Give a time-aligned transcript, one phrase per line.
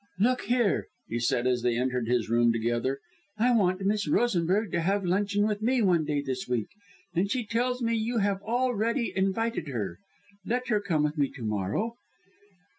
[0.17, 3.01] "Look here!" he said, as they entered his room together,
[3.37, 6.69] "I want Miss Rosenberg to have luncheon with me one day this week,
[7.13, 9.99] and she tells me you have already invited her.
[10.43, 11.97] Let her come with me to morrow."